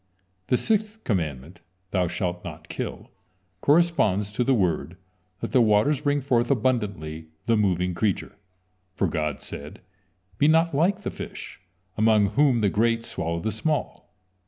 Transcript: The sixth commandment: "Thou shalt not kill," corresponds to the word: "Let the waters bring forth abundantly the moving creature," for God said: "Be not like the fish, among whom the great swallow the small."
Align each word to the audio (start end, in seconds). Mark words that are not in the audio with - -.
The 0.47 0.57
sixth 0.57 1.03
commandment: 1.03 1.61
"Thou 1.91 2.07
shalt 2.07 2.43
not 2.43 2.69
kill," 2.69 3.11
corresponds 3.61 4.31
to 4.31 4.43
the 4.43 4.55
word: 4.55 4.97
"Let 5.43 5.51
the 5.51 5.61
waters 5.61 6.01
bring 6.01 6.21
forth 6.21 6.49
abundantly 6.49 7.27
the 7.45 7.55
moving 7.55 7.93
creature," 7.93 8.35
for 8.95 9.05
God 9.05 9.41
said: 9.43 9.79
"Be 10.39 10.47
not 10.47 10.73
like 10.73 11.01
the 11.03 11.11
fish, 11.11 11.59
among 11.99 12.29
whom 12.31 12.61
the 12.61 12.69
great 12.71 13.05
swallow 13.05 13.41
the 13.41 13.51
small." 13.51 14.11